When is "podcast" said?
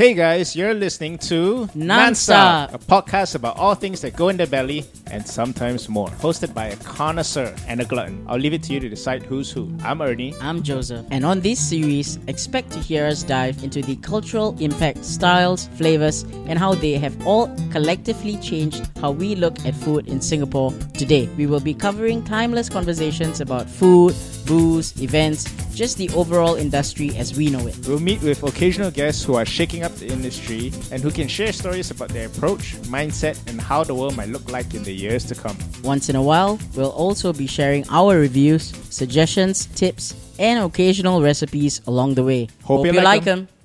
2.78-3.34